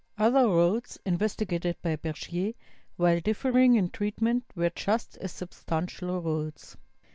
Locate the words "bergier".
1.95-2.55